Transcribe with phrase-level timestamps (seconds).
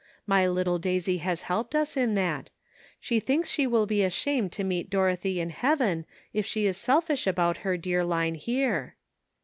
[0.25, 2.49] My little Daisy has helped us in that;
[2.99, 7.27] she thinks she will be ashamed to meet Dorothy in heaven if she is selfish
[7.27, 8.95] about her dear Line here."